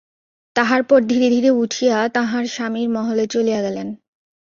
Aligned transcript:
তাহার 0.55 0.81
পর 0.83 0.99
ধীরে 1.01 1.27
ধীরে 1.29 1.49
উঠিয়া 1.55 1.97
তাঁহার 2.09 2.45
স্বামীর 2.45 2.89
মহলে 2.89 3.23
চলিয়া 3.27 3.59
গেলেন। 3.61 3.87